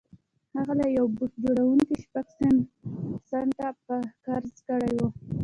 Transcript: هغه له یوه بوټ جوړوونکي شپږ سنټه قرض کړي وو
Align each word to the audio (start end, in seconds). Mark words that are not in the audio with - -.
هغه 0.55 0.73
له 0.79 0.85
یوه 0.95 1.09
بوټ 1.15 1.31
جوړوونکي 1.43 1.95
شپږ 2.03 2.27
سنټه 3.29 3.67
قرض 4.25 4.55
کړي 4.67 4.91
وو 4.97 5.07